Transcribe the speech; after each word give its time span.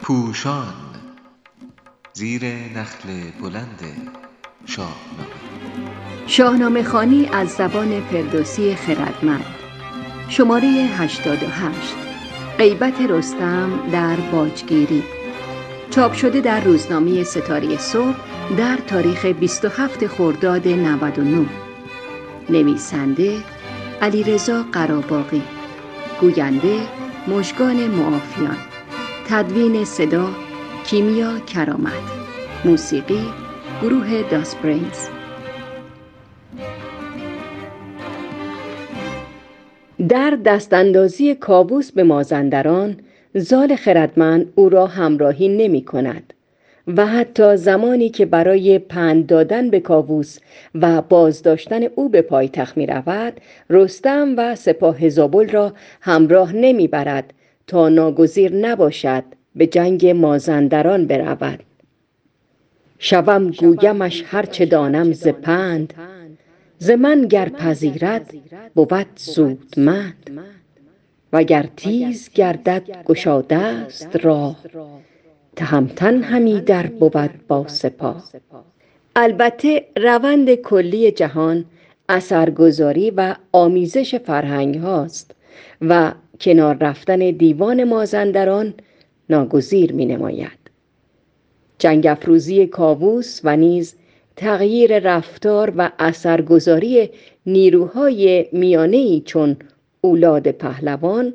پوشان 0.00 0.74
زیر 2.12 2.44
نخل 2.44 3.08
بلند 3.42 3.80
شاهنامه. 4.66 4.94
شاهنامه 6.26 6.82
خانی 6.82 7.28
از 7.32 7.48
زبان 7.48 8.00
فردوسی 8.00 8.74
خردمند. 8.74 9.44
شماره 10.28 10.68
88 10.68 11.94
غیبت 12.58 13.00
رستم 13.00 13.90
در 13.92 14.16
باجگیری. 14.16 15.02
چاپ 15.90 16.12
شده 16.12 16.40
در 16.40 16.60
روزنامه 16.60 17.24
ستاره 17.24 17.78
صبح 17.78 18.16
در 18.56 18.76
تاریخ 18.76 19.26
27 19.26 20.06
خرداد 20.06 20.68
99 20.68 21.46
نویسنده 22.50 23.42
علیرضا 24.02 24.62
قراباقی 24.72 25.42
گوینده 26.20 26.80
مژگان 27.28 27.76
معافیان. 27.76 28.56
تدوین 29.28 29.84
صدا 29.84 30.28
کیمیا 30.86 31.38
کرامت. 31.38 31.92
موسیقی 32.64 33.24
گروه 33.82 34.22
داسپرینز 34.30 35.08
در 40.08 40.38
دستاندازی 40.44 41.34
کابوس 41.34 41.92
به 41.92 42.02
مازندران 42.04 42.96
زال 43.34 43.76
خردمند 43.76 44.52
او 44.54 44.68
را 44.68 44.86
همراهی 44.86 45.48
نمی 45.48 45.84
کند. 45.84 46.33
و 46.86 47.06
حتی 47.06 47.56
زمانی 47.56 48.08
که 48.08 48.26
برای 48.26 48.78
پند 48.78 49.26
دادن 49.26 49.70
به 49.70 49.80
کاووس 49.80 50.38
و 50.74 51.02
بازداشتن 51.02 51.82
او 51.82 52.08
به 52.08 52.22
پایتخت 52.22 52.76
می 52.76 52.86
رود 52.86 53.40
رستم 53.70 54.34
و 54.36 54.54
سپاه 54.54 55.08
زابل 55.08 55.48
را 55.48 55.72
همراه 56.00 56.52
نمی 56.52 56.88
برد 56.88 57.32
تا 57.66 57.88
ناگزیر 57.88 58.52
نباشد 58.52 59.24
به 59.56 59.66
جنگ 59.66 60.06
مازندران 60.06 61.06
برود. 61.06 61.62
شوم 62.98 63.50
گویمش 63.50 64.24
هرچه 64.26 64.66
دانم 64.66 65.12
ز 65.12 65.28
پند. 65.28 65.94
ز 66.78 66.90
من 66.90 67.26
گر 67.28 67.48
پذیرد 67.48 68.34
بود 68.74 69.06
زودمند 69.16 70.40
وگر 71.32 71.66
تیز 71.76 72.30
گردد 72.34 72.82
گشاده 73.04 73.56
است 73.56 74.16
راه. 74.16 74.56
تهمتن 75.56 76.22
همی 76.22 76.60
در 76.60 76.86
بود 76.86 77.30
با 77.48 77.68
سپاه. 77.68 78.30
البته 79.16 79.86
روند 79.96 80.54
کلی 80.54 81.10
جهان 81.10 81.64
اثرگذاری 82.08 83.10
و 83.10 83.36
آمیزش 83.52 84.14
فرهنگ 84.14 84.76
هاست 84.78 85.34
و 85.80 86.12
کنار 86.40 86.76
رفتن 86.80 87.18
دیوان 87.18 87.84
مازندران 87.84 88.74
ناگزیر 89.30 89.92
می 89.92 90.06
نماید 90.06 90.58
جنگ 91.78 92.06
افروزی 92.06 92.66
کاووس 92.66 93.40
و 93.44 93.56
نیز 93.56 93.94
تغییر 94.36 94.98
رفتار 94.98 95.72
و 95.76 95.90
اثرگذاری 95.98 97.10
نیروهای 97.46 98.46
میانه 98.52 99.20
چون 99.20 99.56
اولاد 100.00 100.50
پهلوان 100.50 101.34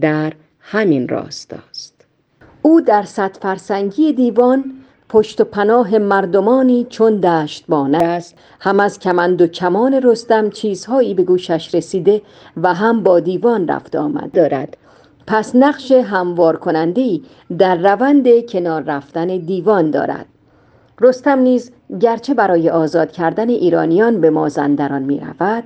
در 0.00 0.32
همین 0.60 1.08
راستاست 1.08 1.99
او 2.62 2.80
در 2.80 3.02
صد 3.02 3.36
فرسنگی 3.36 4.12
دیوان 4.12 4.64
پشت 5.08 5.40
و 5.40 5.44
پناه 5.44 5.98
مردمانی 5.98 6.86
چون 6.88 7.16
دشتبانه 7.16 7.98
است. 7.98 8.34
هم 8.60 8.80
از 8.80 8.98
کمند 8.98 9.42
و 9.42 9.46
کمان 9.46 9.94
رستم 9.94 10.50
چیزهایی 10.50 11.14
به 11.14 11.22
گوشش 11.22 11.74
رسیده 11.74 12.22
و 12.62 12.74
هم 12.74 13.02
با 13.02 13.20
دیوان 13.20 13.68
رفت 13.68 13.96
آمد. 13.96 14.32
دارد. 14.32 14.76
پس 15.26 15.56
نقش 15.56 15.92
هموار 15.92 16.56
کننده 16.56 17.20
در 17.58 17.76
روند 17.76 18.46
کنار 18.46 18.82
رفتن 18.82 19.26
دیوان 19.26 19.90
دارد. 19.90 20.26
رستم 21.00 21.38
نیز 21.38 21.72
گرچه 22.00 22.34
برای 22.34 22.70
آزاد 22.70 23.12
کردن 23.12 23.48
ایرانیان 23.48 24.20
به 24.20 24.30
مازندران 24.30 25.02
می 25.02 25.20
رود 25.20 25.64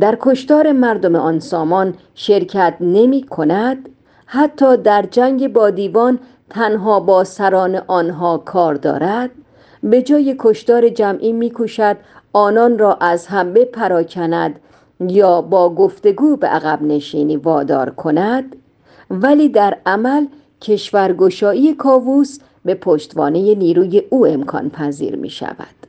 در 0.00 0.18
کشتار 0.20 0.72
مردم 0.72 1.16
آن 1.16 1.40
سامان 1.40 1.94
شرکت 2.14 2.74
نمی 2.80 3.22
کند 3.22 3.88
حتی 4.26 4.76
در 4.76 5.02
جنگ 5.02 5.52
با 5.52 5.70
دیوان 5.70 6.18
تنها 6.50 7.00
با 7.00 7.24
سران 7.24 7.82
آنها 7.86 8.38
کار 8.38 8.74
دارد 8.74 9.30
به 9.82 10.02
جای 10.02 10.36
کشتار 10.38 10.88
جمعی 10.88 11.32
میکوشد 11.32 11.96
آنان 12.32 12.78
را 12.78 12.94
از 12.94 13.26
هم 13.26 13.52
بپراکند 13.52 14.60
یا 15.00 15.40
با 15.40 15.74
گفتگو 15.74 16.36
به 16.36 16.46
عقب 16.46 16.82
نشینی 16.82 17.36
وادار 17.36 17.90
کند 17.90 18.56
ولی 19.10 19.48
در 19.48 19.78
عمل 19.86 20.26
کشورگشایی 20.60 21.74
کاووس 21.74 22.38
به 22.64 22.74
پشتوانه 22.74 23.54
نیروی 23.54 24.02
او 24.10 24.26
امکان 24.26 24.70
پذیر 24.70 25.16
می 25.16 25.30
شود 25.30 25.83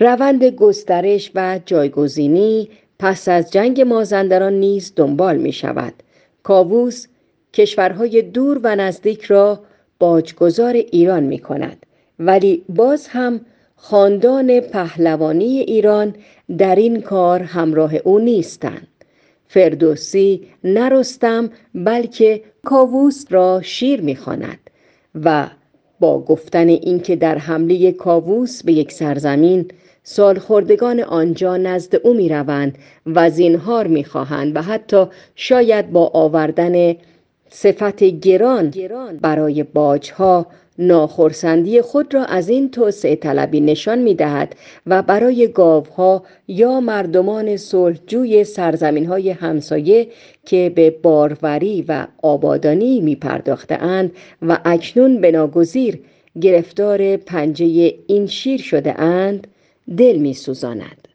روند 0.00 0.44
گسترش 0.44 1.30
و 1.34 1.60
جایگزینی 1.66 2.68
پس 2.98 3.28
از 3.28 3.52
جنگ 3.52 3.80
مازندران 3.80 4.52
نیز 4.52 4.92
دنبال 4.96 5.36
می 5.36 5.52
شود 5.52 5.94
کاووس 6.42 7.06
کشورهای 7.52 8.22
دور 8.22 8.60
و 8.62 8.76
نزدیک 8.76 9.22
را 9.22 9.60
باجگذار 9.98 10.74
ایران 10.74 11.22
می 11.22 11.38
کند 11.38 11.86
ولی 12.18 12.64
باز 12.68 13.08
هم 13.08 13.40
خاندان 13.76 14.60
پهلوانی 14.60 15.58
ایران 15.58 16.14
در 16.58 16.74
این 16.74 17.00
کار 17.00 17.42
همراه 17.42 17.94
او 17.94 18.18
نیستند. 18.18 18.86
فردوسی 19.48 20.46
نرستم 20.64 21.50
بلکه 21.74 22.42
کاووس 22.64 23.24
را 23.30 23.60
شیر 23.62 24.00
می‌خواند 24.00 24.70
و 25.24 25.46
با 26.00 26.20
گفتن 26.20 26.68
اینکه 26.68 27.16
در 27.16 27.38
حمله 27.38 27.92
کاووس 27.92 28.62
به 28.62 28.72
یک 28.72 28.92
سرزمین 28.92 29.66
سالخوردگان 30.02 31.00
آنجا 31.00 31.56
نزد 31.56 31.96
او 31.96 32.14
می 32.14 32.28
روند 32.28 32.78
و 33.06 33.30
زینهار 33.30 33.86
می 33.86 34.04
خواهند 34.04 34.56
و 34.56 34.62
حتی 34.62 35.06
شاید 35.34 35.92
با 35.92 36.10
آوردن 36.14 36.96
صفت 37.48 38.04
گران 38.04 38.72
برای 39.20 39.62
باجها 39.62 40.46
ناخرسندی 40.78 41.82
خود 41.82 42.14
را 42.14 42.24
از 42.24 42.48
این 42.48 42.70
توسعه 42.70 43.16
طلبی 43.16 43.60
نشان 43.60 43.98
می 43.98 44.14
دهد 44.14 44.56
و 44.86 45.02
برای 45.02 45.48
گاوها 45.48 46.22
یا 46.48 46.80
مردمان 46.80 47.56
صلحجوی 47.56 48.44
سرزمین 48.44 49.06
های 49.06 49.30
همسایه 49.30 50.08
که 50.46 50.72
به 50.74 50.90
باروری 50.90 51.84
و 51.88 52.06
آبادانی 52.22 53.00
می 53.00 53.16
پرداخته 53.16 54.10
و 54.42 54.58
اکنون 54.64 55.20
بناگزیر 55.20 56.00
گرفتار 56.40 57.16
پنجه 57.16 57.94
این 58.06 58.26
شیر 58.26 58.60
شده 58.60 59.00
اند 59.00 59.46
دل 59.96 60.16
می 60.16 60.34
سوزاند. 60.34 61.08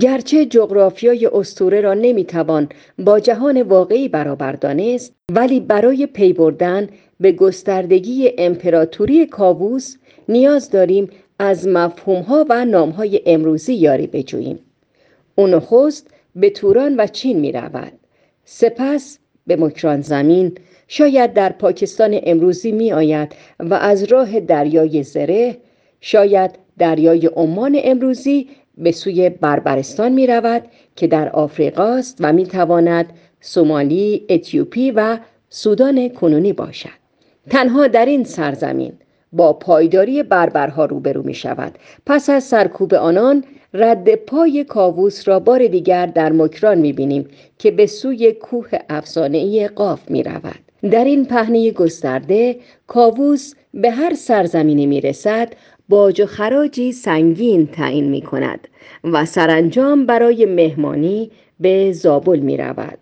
گرچه 0.00 0.46
جغرافیای 0.46 1.26
استوره 1.26 1.80
را 1.80 1.94
نمی‌توان 1.94 2.68
با 2.98 3.20
جهان 3.20 3.62
واقعی 3.62 4.08
برابر 4.08 4.52
دانست 4.52 5.12
ولی 5.32 5.60
برای 5.60 6.06
پی 6.06 6.32
بردن 6.32 6.88
به 7.20 7.32
گستردگی 7.32 8.32
امپراتوری 8.38 9.26
کاووس 9.26 9.96
نیاز 10.28 10.70
داریم 10.70 11.10
از 11.38 11.68
مفهومها 11.68 12.46
و 12.48 12.64
نامهای 12.64 13.20
امروزی 13.26 13.74
یاری 13.74 14.06
بجوییم. 14.06 14.58
او 15.34 15.46
نخست 15.46 16.10
به 16.36 16.50
توران 16.50 16.96
و 17.00 17.06
چین 17.06 17.40
می 17.40 17.52
رود 17.52 17.92
سپس 18.44 19.18
به 19.46 19.56
مکران 19.56 20.00
زمین. 20.00 20.52
شاید 20.88 21.32
در 21.32 21.52
پاکستان 21.52 22.20
امروزی 22.22 22.72
می 22.72 22.92
آید 22.92 23.32
و 23.60 23.74
از 23.74 24.04
راه 24.04 24.40
دریای 24.40 25.02
زره 25.02 25.56
شاید 26.00 26.63
دریای 26.78 27.26
عمان 27.26 27.80
امروزی 27.84 28.48
به 28.78 28.92
سوی 28.92 29.30
بربرستان 29.30 30.12
می 30.12 30.26
رود 30.26 30.62
که 30.96 31.06
در 31.06 31.28
آفریقاست 31.28 32.16
و 32.20 32.32
می 32.32 32.46
تواند 32.46 33.06
سومالی، 33.40 34.26
اتیوپی 34.28 34.90
و 34.90 35.18
سودان 35.48 36.08
کنونی 36.08 36.52
باشد. 36.52 37.04
تنها 37.50 37.86
در 37.86 38.06
این 38.06 38.24
سرزمین 38.24 38.92
با 39.32 39.52
پایداری 39.52 40.22
بربرها 40.22 40.84
روبرو 40.84 41.22
می 41.22 41.34
شود. 41.34 41.72
پس 42.06 42.30
از 42.30 42.44
سرکوب 42.44 42.94
آنان 42.94 43.44
رد 43.74 44.14
پای 44.14 44.64
کاووس 44.64 45.28
را 45.28 45.40
بار 45.40 45.66
دیگر 45.66 46.06
در 46.06 46.32
مکران 46.32 46.78
می 46.78 46.92
بینیم 46.92 47.28
که 47.58 47.70
به 47.70 47.86
سوی 47.86 48.32
کوه 48.32 48.68
افسانه 48.88 49.68
قاف 49.68 50.10
می 50.10 50.22
رود. 50.22 50.58
در 50.90 51.04
این 51.04 51.24
پهنه 51.24 51.70
گسترده 51.70 52.56
کاووس 52.86 53.54
به 53.74 53.90
هر 53.90 54.14
سرزمینی 54.14 54.86
می 54.86 55.00
رسد 55.00 55.52
باج 55.88 56.20
و 56.20 56.26
خراجی 56.26 56.92
سنگین 56.92 57.66
تعیین 57.66 58.08
می 58.08 58.22
کند 58.22 58.68
و 59.04 59.24
سرانجام 59.24 60.06
برای 60.06 60.46
مهمانی 60.46 61.30
به 61.60 61.92
زابل 61.92 62.38
می 62.38 62.56
رود. 62.56 62.98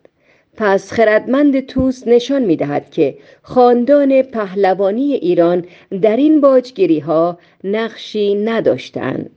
پس 0.56 0.92
خردمند 0.92 1.60
توس 1.60 2.02
نشان 2.06 2.42
می 2.42 2.56
دهد 2.56 2.90
که 2.90 3.18
خاندان 3.42 4.22
پهلوانی 4.22 5.12
ایران 5.14 5.64
در 6.02 6.16
این 6.16 6.40
باجگیری 6.40 6.98
ها 6.98 7.38
نقشی 7.64 8.34
نداشتند. 8.34 9.30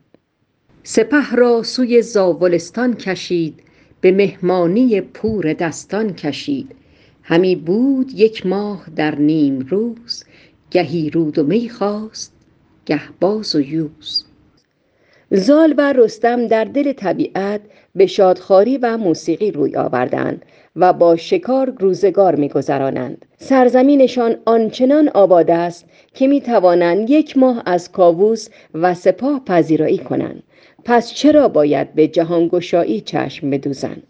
سپه 0.83 1.35
را 1.35 1.63
سوی 1.63 2.01
زاولستان 2.01 2.93
کشید 2.93 3.59
به 4.01 4.11
مهمانی 4.11 5.01
پور 5.01 5.53
دستان 5.53 6.13
کشید 6.13 6.75
همی 7.23 7.55
بود 7.55 8.11
یک 8.15 8.45
ماه 8.45 8.85
در 8.95 9.15
نیم 9.15 9.59
روز 9.59 10.23
گهی 10.71 11.09
رود 11.09 11.39
و 11.39 11.43
می 11.43 11.69
خواست 11.69 12.34
گه 12.85 13.01
باز 13.19 13.55
و 13.55 13.61
یوز. 13.61 14.25
زال 15.31 15.73
و 15.77 15.93
رستم 15.93 16.47
در 16.47 16.63
دل 16.63 16.93
طبیعت 16.93 17.61
به 17.95 18.05
شادخواری 18.05 18.77
و 18.77 18.97
موسیقی 18.97 19.51
روی 19.51 19.75
آوردند 19.75 20.45
و 20.75 20.93
با 20.93 21.15
شکار 21.15 21.73
روزگار 21.79 22.35
میگذرانند. 22.35 23.25
سرزمینشان 23.37 24.35
آنچنان 24.45 25.09
آباد 25.09 25.51
است 25.51 25.85
که 26.13 26.27
می 26.27 26.41
توانند 26.41 27.09
یک 27.09 27.37
ماه 27.37 27.63
از 27.65 27.91
کاووس 27.91 28.47
و 28.73 28.93
سپاه 28.93 29.45
پذیرایی 29.45 29.97
کنند. 29.97 30.43
پس 30.83 31.13
چرا 31.13 31.47
باید 31.47 31.93
به 31.93 32.07
جهانگشایی 32.07 33.01
چشم 33.01 33.49
بدوزند؟ 33.49 34.03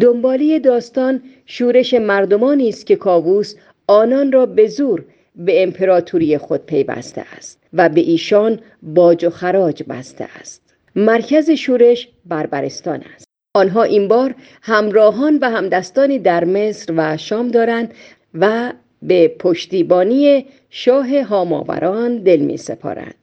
دنبالی 0.00 0.60
داستان 0.60 1.22
شورش 1.46 1.94
مردمانی 1.94 2.68
است 2.68 2.86
که 2.86 2.96
کاووس 2.96 3.54
آنان 3.86 4.32
را 4.32 4.46
به 4.46 4.66
زور 4.66 5.04
به 5.36 5.62
امپراتوری 5.62 6.38
خود 6.38 6.66
پیوسته 6.66 7.24
است 7.36 7.62
و 7.72 7.88
به 7.88 8.00
ایشان 8.00 8.60
باج 8.82 9.24
و 9.24 9.30
خراج 9.30 9.82
بسته 9.88 10.28
است. 10.40 10.62
مرکز 10.96 11.50
شورش 11.50 12.08
بربرستان 12.26 13.02
است. 13.14 13.26
آنها 13.54 13.82
این 13.82 14.08
بار 14.08 14.34
همراهان 14.62 15.38
و 15.42 15.50
همدستانی 15.50 16.18
در 16.18 16.44
مصر 16.44 16.94
و 16.96 17.16
شام 17.16 17.48
دارند 17.48 17.94
و 18.34 18.72
به 19.02 19.28
پشتیبانی 19.28 20.46
شاه 20.70 21.22
هاماوران 21.22 22.18
دل 22.18 22.40
می 22.40 22.56
سپارند 22.56 23.14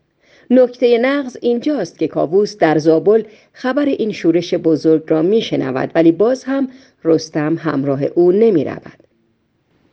نکته 0.49 0.97
نقض 0.97 1.37
اینجاست 1.41 1.99
که 1.99 2.07
کاووس 2.07 2.57
در 2.57 2.77
زابل 2.77 3.23
خبر 3.53 3.85
این 3.85 4.11
شورش 4.11 4.53
بزرگ 4.53 5.03
را 5.07 5.21
میشنود 5.21 5.91
ولی 5.95 6.11
باز 6.11 6.43
هم 6.43 6.67
رستم 7.03 7.55
همراه 7.55 8.03
او 8.03 8.31
نمی 8.31 8.63
رود. 8.63 9.03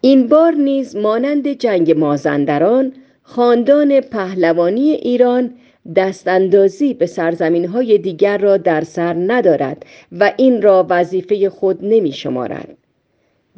این 0.01 0.29
بار 0.29 0.53
نیز 0.53 0.97
مانند 0.97 1.49
جنگ 1.49 1.99
مازندران 1.99 2.93
خاندان 3.23 4.01
پهلوانی 4.01 4.91
ایران 4.91 5.51
دست 5.97 6.29
اندازی 6.29 6.95
به 6.95 7.07
سرزمین 7.07 7.65
های 7.67 7.99
دیگر 7.99 8.39
را 8.39 8.57
در 8.57 8.85
سر 8.85 9.15
ندارد 9.15 9.87
و 10.13 10.33
این 10.37 10.63
را 10.63 10.87
وظیفه 10.91 11.51
خود 11.51 11.85
نمی 11.85 12.13
شمارد. 12.13 12.69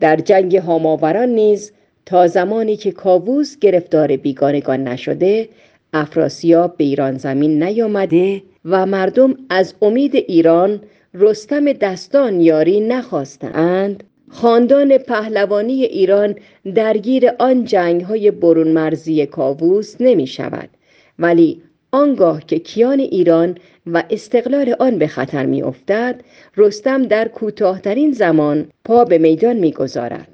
در 0.00 0.17
جنگ 0.17 0.56
هاماوران 0.56 1.29
نیز 1.29 1.73
تا 2.06 2.27
زمانی 2.27 2.77
که 2.77 2.93
کاووس 2.93 3.59
گرفتار 3.59 4.17
بیگانگان 4.17 4.89
نشده 4.89 5.49
افراسیاب 5.93 6.76
به 6.76 6.85
ایران 6.85 7.19
زمین 7.19 7.62
نیامده 7.62 8.43
و 8.64 8.87
مردم 8.87 9.35
از 9.49 9.75
امید 9.82 10.17
ایران 10.17 10.81
رستم 11.14 11.73
دستان 11.73 12.40
یاری 12.40 12.81
نخواستند 12.81 14.05
خاندان 14.29 14.99
پهلوانی 14.99 15.85
ایران 15.85 16.35
درگیر 16.75 17.30
آن 17.38 17.64
جنگ 17.64 18.00
های 18.00 18.30
برون 18.30 18.68
مرزی 18.68 19.26
کاووس 19.26 19.97
نمی 20.00 20.26
شود 20.26 20.68
ولی 21.18 21.62
آنگاه 21.92 22.47
که 22.47 22.59
کیان 22.59 23.00
ایران 23.00 23.59
و 23.87 24.02
استقلال 24.11 24.76
آن 24.78 24.99
به 24.99 25.07
خطر 25.07 25.47
می 25.47 25.62
افتد 25.62 26.21
رستم 26.57 27.02
در 27.02 27.28
کوتاهترین 27.28 28.12
زمان 28.12 28.68
پا 28.85 29.04
به 29.04 29.18
میدان 29.18 29.57
می 29.57 29.73
گذارد. 29.73 30.28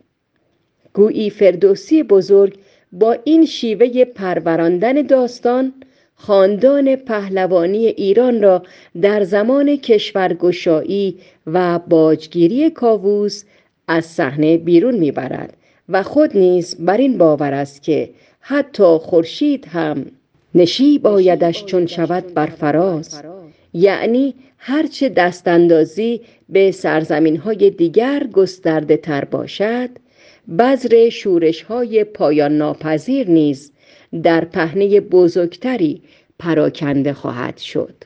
گویی 0.92 1.30
فردوسی 1.30 2.02
بزرگ 2.02 2.58
با 2.94 3.16
این 3.24 3.46
شیوه 3.46 4.04
پروراندن 4.04 5.02
داستان 5.02 5.72
خاندان 6.14 6.96
پهلوانی 6.96 7.86
ایران 7.86 8.42
را 8.42 8.62
در 9.02 9.24
زمان 9.24 9.76
کشورگشایی 9.76 11.18
و 11.46 11.78
باجگیری 11.78 12.70
کاووس 12.70 13.44
از 13.88 14.04
صحنه 14.04 14.56
بیرون 14.56 14.94
می‌برد 14.94 15.56
و 15.88 16.02
خود 16.02 16.36
نیز 16.36 16.76
بر 16.78 16.96
این 16.96 17.18
باور 17.18 17.54
است 17.54 17.82
که 17.82 18.10
حتی 18.40 18.98
خورشید 19.00 19.66
هم 19.66 20.06
نشی 20.54 20.98
بایدش 20.98 21.64
چون 21.64 21.86
شود 21.86 22.34
بر 22.34 22.46
فراز. 22.46 23.22
یعنی 23.72 24.34
هرچه 24.58 25.08
دستاندازی 25.08 26.20
به 26.48 26.70
سرزمین 26.70 27.36
های 27.36 27.70
دیگر 27.70 28.26
گسترده 28.32 28.96
تر 28.96 29.24
باشد 29.24 29.90
بذر 30.58 31.08
شورش 31.08 31.62
های 31.62 32.04
پایان 32.04 32.58
ناپذیر 32.58 33.30
نیز 33.30 33.72
در 34.22 34.44
پهنه 34.44 35.00
بزرگتری 35.00 36.02
پراکنده 36.38 37.12
خواهد 37.12 37.58
شد. 37.58 38.04